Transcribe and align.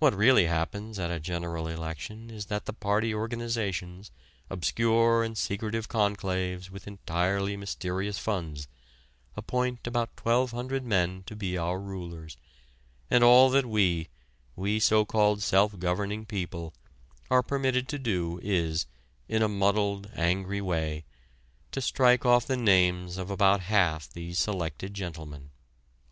What 0.00 0.12
really 0.16 0.46
happens 0.46 0.98
at 0.98 1.12
a 1.12 1.20
general 1.20 1.68
election 1.68 2.30
is 2.30 2.46
that 2.46 2.64
the 2.66 2.72
party 2.72 3.14
organizations 3.14 4.10
obscure 4.50 5.22
and 5.22 5.38
secretive 5.38 5.86
conclaves 5.88 6.68
with 6.68 6.88
entirely 6.88 7.56
mysterious 7.56 8.18
funds 8.18 8.66
appoint 9.36 9.86
about 9.86 10.18
1200 10.20 10.82
men 10.84 11.22
to 11.26 11.36
be 11.36 11.56
our 11.56 11.78
rulers, 11.78 12.36
and 13.08 13.22
all 13.22 13.50
that 13.50 13.64
we, 13.64 14.08
we 14.56 14.80
so 14.80 15.04
called 15.04 15.44
self 15.44 15.78
governing 15.78 16.26
people, 16.26 16.74
are 17.30 17.44
permitted 17.44 17.86
to 17.90 18.00
do 18.00 18.40
is, 18.42 18.86
in 19.28 19.42
a 19.42 19.48
muddled 19.48 20.10
angry 20.16 20.60
way, 20.60 21.04
to 21.70 21.80
strike 21.80 22.26
off 22.26 22.48
the 22.48 22.56
names 22.56 23.16
of 23.16 23.30
about 23.30 23.60
half 23.60 24.10
these 24.12 24.40
selected 24.40 24.92
gentlemen." 24.92 25.50